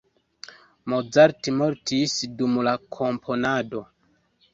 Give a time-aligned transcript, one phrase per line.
[0.93, 3.83] Mozart mortis dum la komponado.